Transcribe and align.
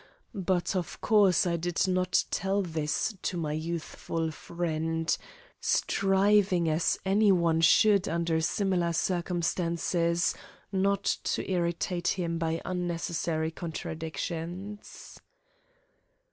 But, 0.33 0.75
of 0.75 0.99
course, 0.99 1.45
I 1.45 1.57
did 1.57 1.87
not 1.87 2.23
tell 2.31 2.63
this 2.63 3.15
to 3.21 3.37
my 3.37 3.53
youthful 3.53 4.31
friend, 4.31 5.15
striving, 5.59 6.67
as 6.67 6.97
any 7.05 7.31
one 7.31 7.61
should 7.61 8.07
under 8.07 8.41
similar 8.41 8.93
circumstances, 8.93 10.33
not 10.71 11.03
to 11.03 11.47
irritate 11.47 12.07
him 12.07 12.39
by 12.39 12.61
unnecessary 12.65 13.51
contradictions. 13.51 15.19